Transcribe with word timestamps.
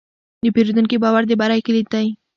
د 0.43 0.45
پیرودونکي 0.55 0.97
باور 1.03 1.23
د 1.27 1.31
بری 1.41 1.61
کلید 1.67 1.87
دی. 1.93 2.07